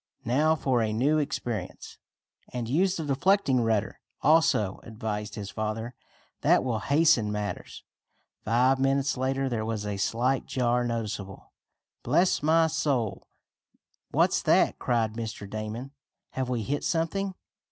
"Now 0.25 0.55
for 0.55 0.81
a 0.81 0.91
new 0.91 1.19
experience!" 1.19 1.99
"And 2.51 2.67
use 2.67 2.95
the 2.97 3.05
deflecting 3.05 3.61
rudder, 3.61 3.99
also," 4.23 4.79
advised 4.81 5.35
his 5.35 5.51
father. 5.51 5.93
"That 6.41 6.63
will 6.63 6.79
hasten 6.79 7.31
matters." 7.31 7.83
Five 8.43 8.79
minutes 8.79 9.15
later 9.15 9.47
there 9.47 9.63
was 9.63 9.85
a 9.85 9.97
slight 9.97 10.47
jar 10.47 10.83
noticeable. 10.83 11.53
"Bless 12.01 12.41
my 12.41 12.65
soul! 12.65 13.27
What's 14.09 14.41
that?" 14.41 14.79
cried 14.79 15.13
Mr. 15.13 15.47
Damon. 15.47 15.91
"Have 16.31 16.49
we 16.49 16.63
hit 16.63 16.83
something?" 16.83 17.35